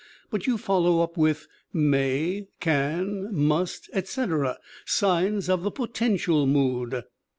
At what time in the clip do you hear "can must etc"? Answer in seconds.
2.59-4.57